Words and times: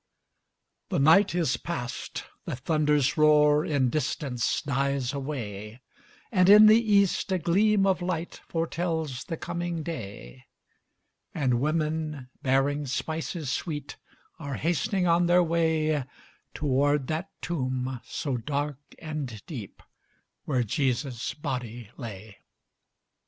The 0.89 0.97
night 0.97 1.35
is 1.35 1.57
past, 1.57 2.23
the 2.45 2.55
thunder's 2.55 3.17
roar 3.17 3.63
In 3.63 3.91
distance 3.91 4.63
dies 4.63 5.13
away; 5.13 5.79
And 6.31 6.49
in 6.49 6.65
the 6.65 6.79
east, 6.93 7.31
a 7.31 7.37
gleam 7.37 7.85
of 7.85 8.01
light 8.01 8.41
Foretells 8.47 9.25
the 9.25 9.37
coming 9.37 9.83
day; 9.83 10.45
And 11.35 11.59
women, 11.61 12.31
bearing 12.41 12.87
spices 12.87 13.51
sweet, 13.51 13.97
Are 14.39 14.55
hast'ning 14.57 15.05
on 15.05 15.27
their 15.27 15.43
way 15.43 16.05
Toward 16.55 17.05
that 17.09 17.29
tomb, 17.39 18.01
so 18.03 18.37
dark 18.37 18.79
and 18.97 19.45
deep, 19.45 19.83
Where 20.45 20.63
Jesus' 20.63 21.35
body 21.35 21.91
lay. 21.95 22.37